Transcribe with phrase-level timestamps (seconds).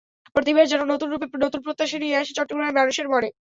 [0.35, 3.29] প্রতিবার যেন নতুন রূপে নতুন প্রত্যাশা নিয়ে আসে চট্টগ্রামের মানুষের মনে।